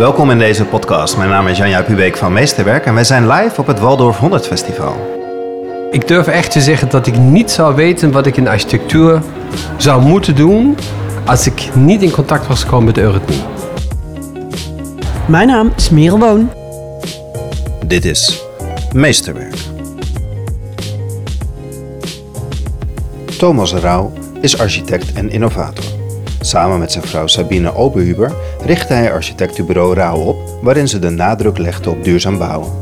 [0.00, 1.16] Welkom in deze podcast.
[1.16, 4.46] Mijn naam is Janja Pubeek van Meesterwerk en wij zijn live op het Waldorf 100
[4.46, 4.96] Festival.
[5.90, 9.22] Ik durf echt te zeggen dat ik niet zou weten wat ik in architectuur
[9.76, 10.76] zou moeten doen
[11.26, 13.42] als ik niet in contact was gekomen met eurythmie.
[15.26, 16.50] Mijn naam is Merel Woon.
[17.86, 18.44] Dit is
[18.92, 19.56] Meesterwerk.
[23.38, 25.99] Thomas Rauw is architect en innovator.
[26.42, 28.32] Samen met zijn vrouw Sabine Oberhuber
[28.64, 32.72] richtte hij architectenbureau Rauw op, waarin ze de nadruk legde op duurzaam bouwen.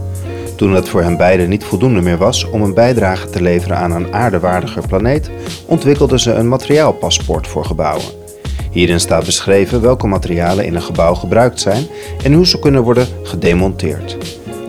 [0.56, 3.92] Toen het voor hen beiden niet voldoende meer was om een bijdrage te leveren aan
[3.92, 5.30] een aardewaardiger planeet,
[5.66, 8.04] ontwikkelden ze een materiaalpaspoort voor gebouwen.
[8.70, 11.86] Hierin staat beschreven welke materialen in een gebouw gebruikt zijn
[12.24, 14.16] en hoe ze kunnen worden gedemonteerd.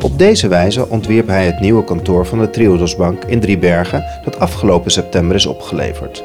[0.02, 4.92] Op deze wijze ontwierp hij het nieuwe kantoor van de Triodosbank in Driebergen dat afgelopen
[4.92, 6.24] september is opgeleverd.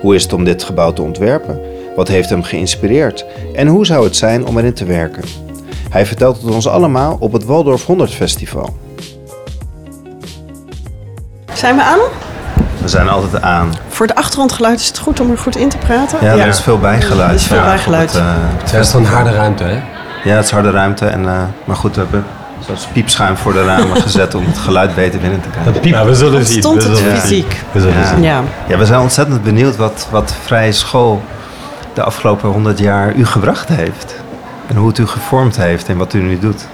[0.00, 1.60] Hoe is het om dit gebouw te ontwerpen?
[1.96, 3.24] Wat heeft hem geïnspireerd?
[3.54, 5.22] En hoe zou het zijn om erin te werken?
[5.90, 8.76] Hij vertelt het ons allemaal op het Waldorf 100 Festival.
[11.52, 11.98] Zijn we aan?
[12.82, 13.72] We zijn altijd aan.
[13.88, 16.18] Voor de achtergrondgeluid is het goed om er goed in te praten.
[16.22, 17.28] Ja, er is veel bijgeluid.
[17.28, 18.12] Er is veel Ja, bijgeluid.
[18.12, 18.26] het, eh,
[18.72, 19.78] Het is een harde ruimte, hè?
[20.24, 21.06] ja, het is harde ruimte.
[21.06, 22.24] En, eh, maar goed, we hebben
[22.66, 25.90] zoals piepschuim voor de ramen gezet om het geluid beter binnen te krijgen.
[25.90, 27.56] Nou, we zullen zien, Stond we het fysiek?
[27.72, 28.06] We zullen Ja.
[28.14, 28.22] zien.
[28.22, 28.42] Ja.
[28.68, 31.22] Ja, we zijn ontzettend benieuwd wat, wat Vrije School
[32.00, 34.14] de afgelopen 100 jaar u gebracht heeft.
[34.66, 36.66] En hoe het u gevormd heeft en wat u nu doet.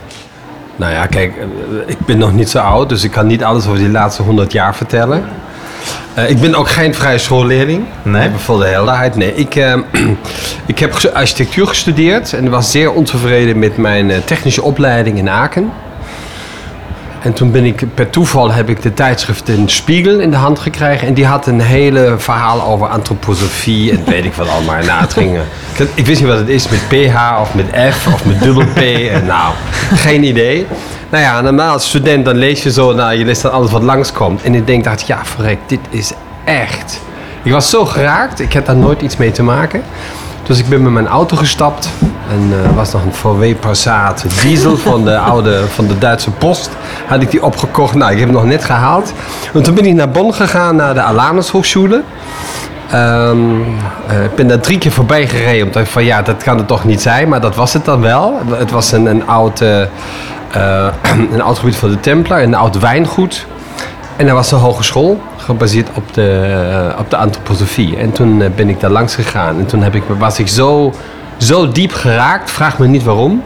[0.77, 1.45] Nou ja, kijk, eh,
[1.87, 4.53] ik ben nog niet zo oud, dus ik kan niet alles over die laatste 100
[4.53, 5.25] jaar vertellen.
[6.15, 7.85] Eh, ik ben ook geen vrije schoolleerling.
[8.03, 8.31] Nee?
[8.37, 9.17] Voor de helderheid.
[9.17, 9.77] Nee, ik, eh,
[10.73, 15.73] ik heb architectuur gestudeerd en was zeer ontevreden met mijn eh, technische opleiding in Aken.
[17.27, 20.59] En toen ben ik, per toeval heb ik de tijdschrift in Spiegel in de hand
[20.59, 21.09] gekregen.
[21.09, 24.83] En die had een hele verhaal over antroposofie en weet ik wat allemaal.
[24.85, 28.41] Nou, eh, ik, wist niet wat het is met PH of met F of met
[28.43, 28.79] dubbel P.
[29.11, 29.55] En nou,
[29.95, 30.67] geen idee.
[31.11, 33.83] Nou ja, normaal als student dan lees je zo, nou, je leest dan alles wat
[33.83, 34.43] langskomt.
[34.43, 36.13] En ik denk, dacht, ja, verrek, dit is
[36.45, 37.01] echt.
[37.43, 39.83] Ik was zo geraakt, ik had daar nooit iets mee te maken.
[40.47, 41.89] Dus ik ben met mijn auto gestapt.
[42.31, 46.71] En er was nog een VW Passat diesel van de oude, van de Duitse post.
[47.07, 47.95] Had ik die opgekocht.
[47.95, 49.13] Nou, ik heb hem nog net gehaald.
[49.55, 52.03] En toen ben ik naar Bonn gegaan, naar de Alanus Hochschule.
[52.91, 53.39] Ehm,
[54.07, 55.67] eh, ik ben daar drie keer voorbij gereden.
[55.67, 57.29] Omdat ik van ja, dat kan het toch niet zijn.
[57.29, 58.41] Maar dat was het dan wel.
[58.51, 60.93] Het was een, een, oud, eh, eh,
[61.33, 62.43] een oud gebied van de Templar.
[62.43, 63.47] Een oud wijngoed.
[64.17, 66.41] En er was een hogeschool, gebaseerd op de,
[66.93, 67.97] eh, op de antroposofie.
[67.97, 69.59] En toen eh, ben ik daar langs gegaan.
[69.59, 70.93] En toen heb ik, was ik zo,
[71.37, 73.43] zo diep geraakt, vraag me niet waarom.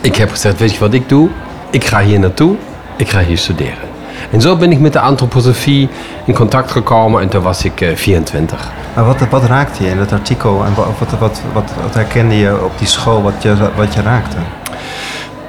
[0.00, 1.28] Ik heb gezegd, weet je wat ik doe?
[1.70, 2.56] Ik ga hier naartoe,
[2.96, 3.92] ik ga hier studeren.
[4.30, 5.88] En zo ben ik met de antroposofie
[6.24, 8.70] in contact gekomen en toen was ik eh, 24.
[8.94, 12.36] Maar wat, wat raakte je in het artikel en wat, wat, wat, wat, wat herkende
[12.38, 14.36] je op die school wat je, wat je raakte?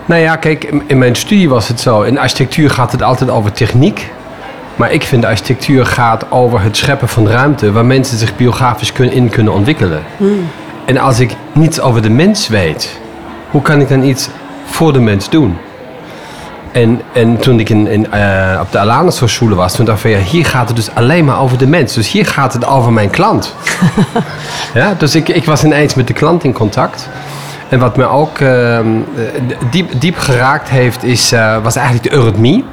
[0.06, 2.02] Nou ja, kijk, in mijn studie was het zo.
[2.02, 4.12] In architectuur gaat het altijd over techniek.
[4.75, 9.30] Maar ik vind architectuur gaat over het scheppen van ruimte waar mensen zich biografisch in
[9.30, 10.03] kunnen ontwikkelen.
[10.86, 13.00] En als ik niets over de mens weet,
[13.50, 14.30] hoe kan ik dan iets
[14.66, 15.58] voor de mens doen?
[16.72, 20.12] En, en toen ik in, in, eh, op de Alanus Hochschule was, toen dacht ik
[20.12, 21.94] van ja, hier gaat het dus alleen maar over de mens.
[21.94, 23.56] Dus hier gaat het over mijn klant.
[24.74, 27.09] ja, dus ik, ik was ineens met de klant in contact.
[27.69, 29.24] En wat me ook ehm, eh,
[29.72, 32.66] diep, diep geraakt heeft, is, eh, was eigenlijk de eurythmie.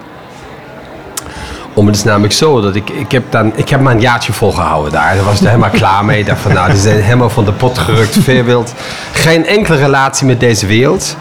[1.75, 4.33] Om het is namelijk zo dat ik, ik heb dan, ik heb maar een jaartje
[4.33, 5.15] volgehouden daar.
[5.15, 6.25] Daar was ik helemaal klaar mee.
[6.25, 8.19] Dacht van nou, die zijn helemaal van de pot gerukt.
[8.21, 8.75] Veerwild.
[9.12, 11.16] Geen enkele relatie met deze wereld.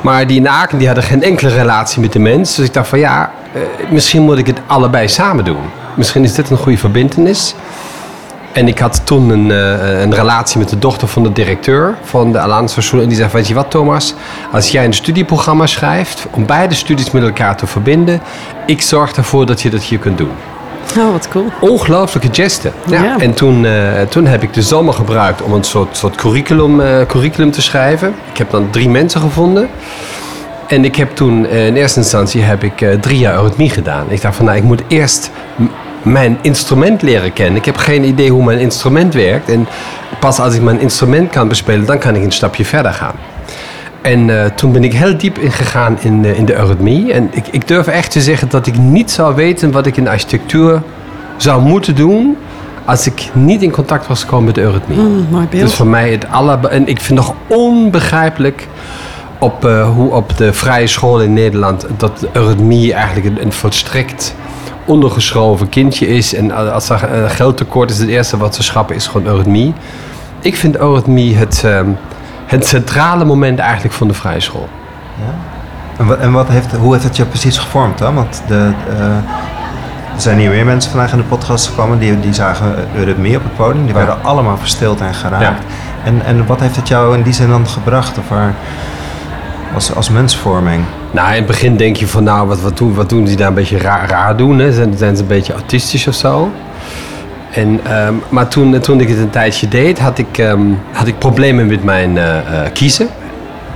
[0.00, 2.54] Maar die in Aken, die hadden geen enkele relatie met de mens.
[2.54, 3.60] Dus ik dacht van ja, eh,
[3.90, 5.70] misschien moet ik het allebei samen doen.
[5.94, 7.54] Misschien is dit een goede verbindenis.
[8.52, 12.32] En ik had toen een, eh, een relatie met de dochter van de directeur van
[12.32, 13.02] de Alanus Hochschule.
[13.02, 14.14] En die zei, weet je wat Thomas,
[14.52, 18.20] als jij een studieprogramma schrijft om beide studies met elkaar te verbinden,
[18.66, 20.30] ik zorg ervoor dat je dat hier kunt doen.
[20.98, 21.46] Oh, wat cool.
[21.60, 22.72] Ongelooflijke gesten.
[22.86, 23.02] Ja.
[23.02, 23.18] Ja.
[23.18, 27.06] En toen, eh, toen heb ik de zomer gebruikt om een soort, soort curriculum, eh,
[27.06, 28.14] curriculum te schrijven.
[28.32, 29.68] Ik heb dan drie mensen gevonden.
[30.66, 34.04] En ik heb toen in eerste instantie heb ik drie jaar eurythmie gedaan.
[34.08, 35.30] Ik dacht van nou, ik moet eerst
[36.02, 37.56] mijn instrument leren kennen.
[37.56, 39.48] Ik heb geen idee hoe mijn instrument werkt.
[39.48, 39.66] En
[40.20, 43.14] pas als ik mijn instrument kan bespelen, dan kan ik een stapje verder gaan.
[44.02, 47.12] En eh, toen ben ik heel diep ingegaan in, eh, in de eurythmie.
[47.12, 50.08] En ik, ik durf echt te zeggen dat ik niet zou weten wat ik in
[50.08, 50.82] architectuur
[51.36, 52.36] zou moeten doen
[52.84, 54.98] als ik niet in contact was gekomen met de eurythmie.
[54.98, 55.62] Mm, mooi beeld.
[55.62, 56.64] Dus voor mij het aller...
[56.64, 58.68] En ik vind nog onbegrijpelijk
[59.38, 61.86] op, eh, hoe op de vrije school in Nederland...
[61.96, 64.34] dat de eurythmie eigenlijk een, een volstrekt
[64.90, 66.34] ondergeschoven kindje is.
[66.34, 69.74] En als er eh, geldtekort is, het eerste wat ze schrappen is gewoon eurythmie.
[70.40, 71.88] Ik vind eurythmie het, ehm,
[72.46, 74.68] het centrale moment eigenlijk van de vrije school.
[75.98, 78.14] En, wat, en wat heeft, hoe heeft het je precies gevormd dan?
[78.14, 79.06] Want de, eh,
[80.14, 83.42] er zijn hier meer mensen vandaag in de podcast gekomen die, die zagen Eurythmie op
[83.42, 83.84] het podium.
[83.84, 85.42] Die waren allemaal verstild en geraakt.
[85.42, 85.56] Ja.
[86.04, 88.18] En, en wat heeft het jou in die zin dan gebracht?
[88.18, 88.54] Of waar,
[89.74, 90.84] als, als mensvorming?
[91.10, 93.48] Nou, in het begin denk je van, nou, wat, wat, doen, wat doen die daar
[93.48, 94.58] een beetje raar, raar doen?
[94.58, 94.72] Hè?
[94.72, 96.50] Zijn, zijn ze een beetje autistisch of zo?
[97.50, 100.60] En, ehm, maar toen, toen ik het een tijdje deed, had ik, ehm,
[100.92, 103.08] had ik problemen met mijn eh, eh, kiezen.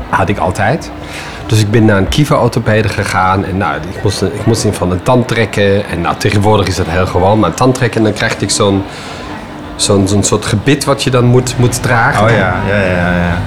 [0.09, 0.91] Had ik altijd.
[1.47, 3.45] Dus ik ben naar een kieferorthopede gegaan.
[3.45, 5.89] En nou, ik moest, ik moest van een tand trekken.
[5.89, 7.39] En nou, tegenwoordig is dat heel gewoon.
[7.39, 8.83] Maar tand trekken en dan krijg ik zo'n
[9.77, 12.25] zo'n zo'n soort gebit wat je dan moet, moet dragen.
[12.25, 13.39] Oh ja, ja, ja, ja.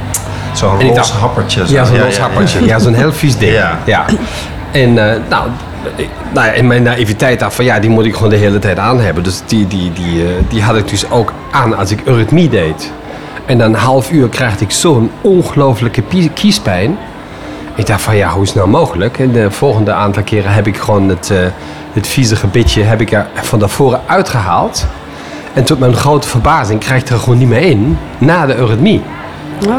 [0.57, 1.67] Zo'n roze dacht- happertje.
[1.67, 1.73] zo.
[1.73, 2.65] Ja, zo'n los happertje.
[2.65, 3.51] Ja, zo'n heel vies ding.
[3.51, 3.77] Ja.
[3.85, 4.05] Ja.
[4.71, 5.47] En eh, nou,
[5.95, 8.59] ik- nou ja, in mijn naïviteit dacht van ja, die moet ik gewoon de hele
[8.59, 9.23] tijd aan hebben.
[9.23, 12.91] Dus die, die, die, eh, die had ik dus ook aan als ik eurythmie deed.
[13.45, 16.97] En dan een half uur krijg ik zo'n ongelooflijke kiespijn.
[17.75, 19.19] Ik dacht van ja, hoe is het nou mogelijk?
[19.19, 21.37] En de volgende aantal keren heb ik gewoon het, eh,
[21.93, 24.85] het vieze gebitje heb ik er van daarvoor uitgehaald.
[25.53, 29.01] En tot mijn grote verbazing krijg ik er gewoon niet meer in na de eurythmie.
[29.67, 29.73] Oh.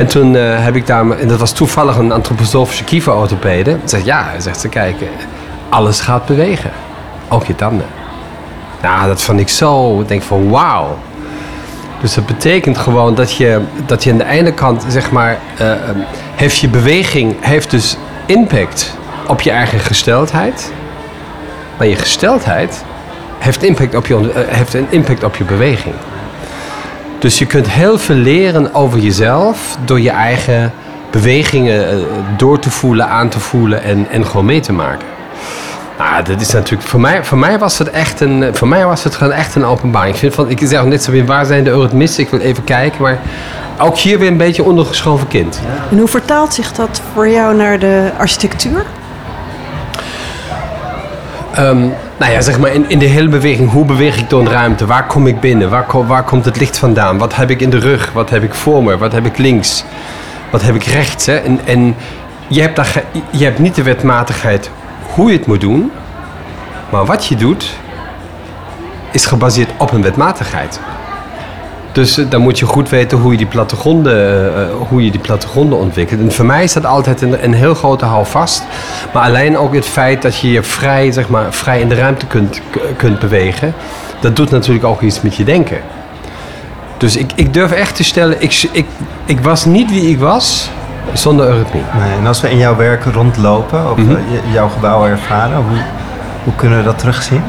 [0.00, 3.76] En toen eh, heb ik daar, en dat was toevallig een antroposofische kieferorthopede.
[3.84, 4.96] Zegt ja, zegt ze, kijk,
[5.68, 6.70] alles gaat bewegen.
[7.28, 7.86] Ook je tanden.
[8.82, 10.98] Nou, dat vond ik zo, ik denk van wauw.
[12.00, 15.72] Dus dat betekent gewoon dat je, dat je aan de ene kant, zeg maar, eh,
[15.72, 15.78] eh,
[16.34, 17.96] heeft je beweging, heeft dus
[18.26, 18.96] impact
[19.26, 20.72] op je eigen gesteldheid.
[21.78, 22.84] Maar je gesteldheid
[23.38, 25.94] heeft, impact op je, eh, heeft een impact op je beweging.
[27.20, 30.72] Dus je kunt heel veel leren over jezelf door je eigen
[31.10, 31.96] bewegingen eh,
[32.36, 35.06] door te voelen, aan te voelen en, en gewoon mee te maken.
[35.98, 39.04] Nou, dat is natuurlijk, voor mij, voor mij was het echt een, voor mij was
[39.04, 40.14] het gewoon echt een openbaring.
[40.14, 42.24] Ik vind van, ik zeg net zo weer, waar zijn de eurythmisten?
[42.24, 43.18] Ik wil even kijken, maar
[43.78, 45.60] ook hier weer een beetje ondergeschoven kind.
[45.90, 48.84] En hoe vertaalt zich dat voor jou naar de architectuur?
[51.54, 51.80] Ehm,
[52.16, 53.70] nou ja, zeg maar in, in de hele beweging.
[53.70, 54.86] Hoe beweeg ik door een ruimte?
[54.86, 55.70] Waar kom ik binnen?
[55.70, 57.18] Waar, waar komt het licht vandaan?
[57.18, 58.12] Wat heb ik in de rug?
[58.12, 58.98] Wat heb ik voor me?
[58.98, 59.84] Wat heb ik links?
[60.50, 61.26] Wat heb ik rechts?
[61.26, 61.36] Hè?
[61.36, 61.96] En, en
[62.46, 62.80] je, hebt
[63.30, 64.70] je hebt niet de wetmatigheid
[65.14, 65.90] hoe je het moet doen.
[66.90, 67.76] Maar wat je doet,
[69.10, 70.80] is gebaseerd op een wetmatigheid.
[71.92, 75.10] Dus eh, dan moet je goed weten hoe je die plattegronden, eh, eh, hoe je
[75.10, 76.20] die plattegronden ontwikkelt.
[76.20, 78.64] En voor mij is dat altijd een, een heel grote houvast.
[79.12, 82.26] Maar alleen ook het feit dat je je vrij, zeg maar, vrij in de ruimte
[82.26, 82.60] kunt,
[82.96, 83.74] kunt bewegen.
[84.20, 85.78] Dat doet natuurlijk ook iets met je denken.
[86.96, 88.86] Dus ik, ik durf echt te stellen, ik, ik,
[89.24, 90.70] ik was niet wie ik was
[91.12, 91.82] zonder eurythmie.
[92.00, 94.16] Nee, en als we in jouw werk rondlopen of Mhm.
[94.52, 95.78] jouw gebouw ervaren, hoe,
[96.44, 97.42] hoe kunnen we dat terugzien?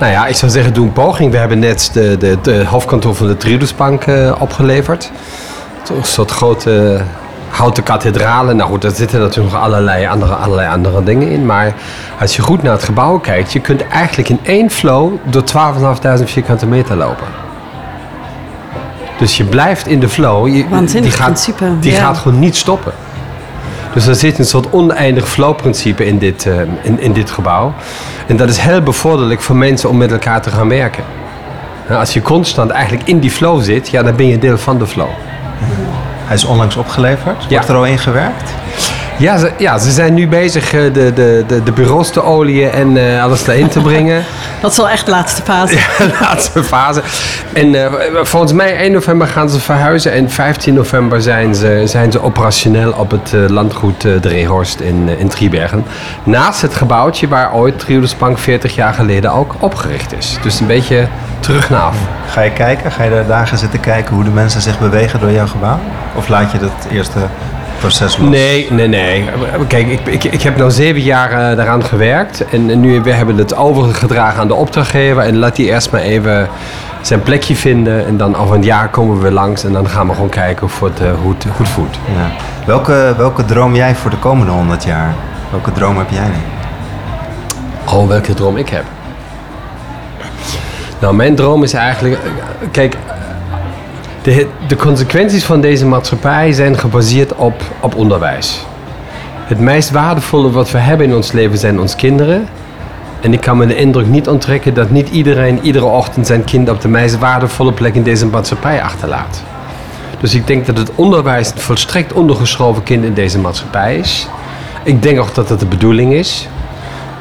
[0.00, 1.30] Nou ja, ik zou zeggen, doe een poging.
[1.32, 5.10] We hebben net de, de, de hoofdkantoor van de Triodos-bank eh, opgeleverd.
[5.96, 7.00] Een soort grote
[7.50, 8.56] houten kathedralen.
[8.56, 11.46] Nou goed, daar zitten natuurlijk nog allerlei andere, allerlei andere dingen in.
[11.46, 11.74] Maar
[12.20, 15.42] als je goed naar het gebouw kijkt, je kunt eigenlijk in één flow door
[16.18, 17.26] 12.500 vierkante meter lopen.
[19.18, 20.48] Dus je blijft in de flow.
[20.48, 21.98] Je, Waanzinnig die gaat, principe, Die ja.
[21.98, 22.92] gaat gewoon niet stoppen.
[23.94, 27.74] Dus er zit een soort oneindig flow-principe in dit, eh, in, in dit gebouw.
[28.26, 31.04] En dat is heel bevorderlijk voor mensen om met elkaar te gaan werken.
[31.88, 34.78] Nou, als je constant eigenlijk in die flow zit, ja, dan ben je deel van
[34.78, 35.08] de flow.
[36.24, 37.42] Hij is onlangs opgeleverd.
[37.42, 37.48] Ja.
[37.48, 38.54] Wordt er al in gewerkt?
[39.20, 42.70] Ja, ze, ja, ze zijn nu bezig eh, de, de, de, de bureaus te olieën
[42.70, 44.24] en eh, alles daarin te brengen.
[44.60, 45.74] Dat is wel echt de laatste fase.
[45.98, 47.02] de laatste fase.
[47.52, 52.12] En eh, volgens mij 1 november gaan ze verhuizen en 15 november zijn ze, zijn
[52.12, 55.84] ze operationeel op het landgoed eh, Drehorst in, in Driebergen.
[56.24, 60.38] Naast het gebouwtje waar ooit Triodos Bank 40 jaar geleden ook opgericht is.
[60.42, 61.08] Dus een beetje
[61.40, 61.96] terug naar af.
[62.26, 62.92] Ga je kijken?
[62.92, 65.78] Ga je daar dagen zitten kijken hoe de mensen zich bewegen door jouw gebouw?
[66.14, 67.18] Of laat je dat eerste
[67.80, 68.28] proces los?
[68.28, 69.24] Nee, nee, nee.
[69.66, 72.44] Kijk, ik, ik, ik heb nu zeven jaar eh, daaraan gewerkt.
[72.48, 75.22] En, nu we hebben het overgedragen aan de opdrachtgever.
[75.22, 76.48] En laat die eerst maar even
[77.00, 78.06] zijn plekje vinden.
[78.06, 79.64] En dan over een jaar komen we weer langs.
[79.64, 81.98] En dan gaan we gewoon kijken of het eh, goed, goed voelt.
[82.16, 82.30] Ja.
[82.66, 85.14] Welke, welke droom jij voor de komende 100 jaar?
[85.50, 86.30] Welke droom heb jij?
[87.94, 88.84] Oh, welke droom ik heb?
[90.98, 92.14] Nou, mijn droom is eigenlijk...
[92.14, 92.20] eh,
[92.70, 92.96] Kijk,
[94.22, 98.64] de, de consequenties van deze maatschappij zijn gebaseerd op, op onderwijs.
[99.34, 102.48] Het meest waardevolle wat we hebben in ons leven zijn onze kinderen.
[103.20, 106.68] En ik kan me de indruk niet onttrekken dat niet iedereen iedere ochtend zijn kind
[106.68, 109.42] op de meest waardevolle plek in deze maatschappij achterlaat.
[110.20, 114.28] Dus ik denk dat het onderwijs een volstrekt ondergeschoven kind in deze maatschappij is.
[114.82, 116.48] Ik denk ook dat dat de bedoeling is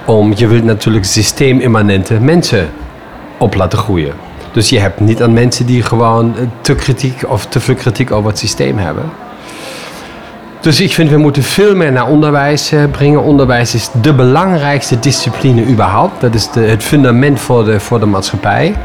[0.05, 2.69] om, je wilt natuurlijk systeemimmanente mensen
[3.37, 4.28] op laten groeien.
[4.51, 8.11] Dus je hebt niet aan mensen die gewoon eh, te kritiek of te veel kritiek
[8.11, 9.03] over het systeem hebben.
[10.59, 13.23] Dus ik vind we moeten veel meer naar onderwijs eh, brengen.
[13.23, 16.21] Onderwijs is de belangrijkste discipline überhaupt.
[16.21, 18.75] Dat is het fundament voor de, voor de maatschappij.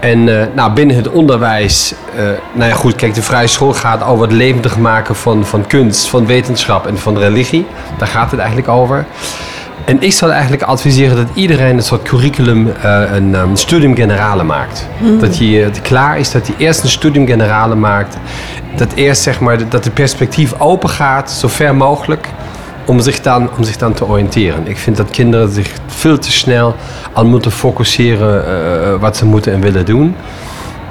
[0.00, 1.94] En eh, nou, binnen het onderwijs,
[2.52, 6.06] nou ja goed, kijk, de vrije school gaat over het levendig maken van, van kunst,
[6.06, 7.66] van wetenschap en van religie.
[7.98, 9.06] Daar gaat het eigenlijk over.
[9.84, 14.42] En ik zou eigenlijk adviseren dat iedereen een soort curriculum, eh, een um, studium generale
[14.42, 14.88] maakt.
[15.20, 18.16] Dat je eh, klaar is, dat je eerst een studium generale maakt.
[18.76, 22.28] Dat eerst zeg maar, dat de perspectief open gaat, zo ver mogelijk,
[22.84, 24.66] om zich dan, om zich dan te oriënteren.
[24.66, 26.74] Ik vind dat kinderen zich veel te snel
[27.12, 30.14] al moeten focusseren eh, wat ze moeten en willen doen.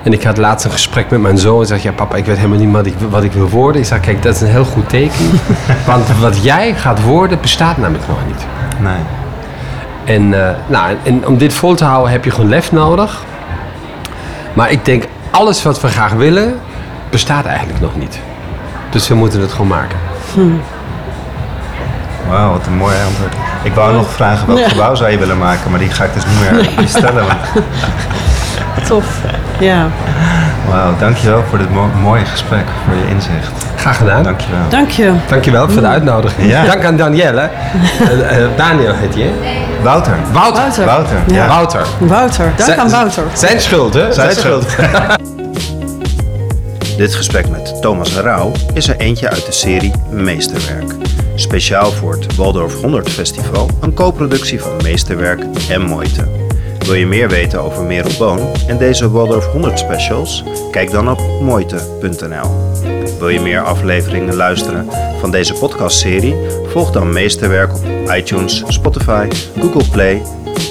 [0.04, 2.38] En ik had laatst een gesprek met mijn zoon en zei: Ja, papa, ik weet
[2.38, 3.82] helemaal niet wat ik, wat ik wil worden.
[3.82, 5.30] Ik zei: Kijk, dat is een heel goed teken.
[5.86, 8.46] Want wat jij gaat worden, bestaat namelijk nog niet.
[8.80, 9.00] Nee.
[10.16, 13.24] En, eh, nou, en om dit vol te houden heb je gewoon lef nodig.
[14.54, 16.60] Maar ik denk, alles wat we graag willen,
[17.10, 18.20] bestaat eigenlijk nog niet.
[18.90, 19.98] Dus we moeten het gewoon maken.
[22.30, 23.34] Wauw, wat een mooi antwoord.
[23.64, 24.70] Ik wou nog vragen welk Ja.
[24.70, 27.26] gebouw zou je willen maken, maar die ga ik dus niet meer stellen.
[27.26, 27.66] want-
[28.88, 29.20] Tof.
[29.60, 29.88] Ja,
[30.70, 33.52] Wauw, dankjewel voor dit mo- mooie gesprek, voor je inzicht.
[33.76, 34.24] Graag gedaan.
[34.24, 34.60] Dankjewel.
[34.70, 35.12] dank je.
[35.28, 36.50] Dankjewel voor de uitnodiging.
[36.50, 36.66] Ja.
[36.66, 37.50] Dank aan Danielle.
[38.00, 39.30] Eh, eh, Daniel heet je.
[39.82, 40.14] Wouter.
[40.32, 40.62] Wouter.
[40.62, 40.86] Wouter.
[40.86, 41.36] Wouter, Ja.
[41.36, 41.48] ja.
[41.48, 41.86] Wouter.
[42.00, 42.46] Wouter.
[42.56, 43.24] Dank Zijn- aan Wouter.
[43.34, 44.12] Zijn schuld, hè?
[44.14, 44.66] Zijn schuld.
[46.98, 50.92] Dit gesprek met Thomas Rauw is er eentje uit de serie Meesterwerk.
[51.36, 56.43] Speciaal voor het Waldorf 100 Festival, een co-productie van Meesterwerk en Moeite.
[56.84, 60.44] Wil je meer weten over Merel Boon en deze Waldorf 100 specials?
[60.72, 62.72] Kijk dan op moeite.nl.
[63.20, 64.88] Wil je meer afleveringen luisteren
[65.20, 66.36] van deze podcastserie?
[66.68, 67.84] Volg dan Meesterwerk op
[68.16, 69.28] iTunes, Spotify,
[69.60, 70.22] Google Play,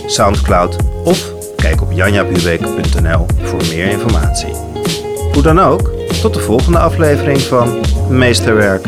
[0.07, 4.53] Soundcloud of kijk op janjabubeek.nl voor meer informatie.
[5.33, 5.91] Hoe dan ook,
[6.21, 8.87] tot de volgende aflevering van Meesterwerk.